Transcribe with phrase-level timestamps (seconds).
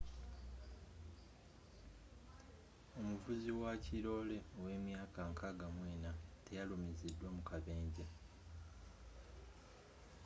[2.99, 6.11] omuvuzi wakirole owemyaka 64
[6.45, 8.05] teyalumizidwa mukabenje